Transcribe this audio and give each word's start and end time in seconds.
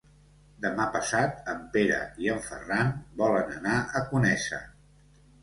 Demà 0.61 0.85
passat 0.95 1.51
en 1.53 1.59
Pere 1.75 1.99
i 2.23 2.31
en 2.37 2.41
Ferran 2.47 2.91
volen 3.21 3.53
anar 3.59 3.77
a 3.79 4.03
Conesa. 4.09 4.65